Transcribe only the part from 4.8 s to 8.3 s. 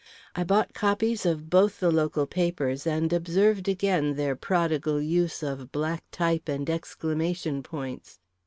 use of black type and exclamation points.